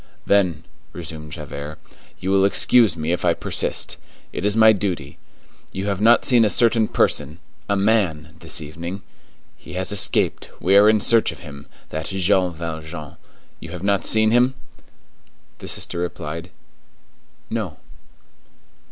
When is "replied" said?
15.99-16.49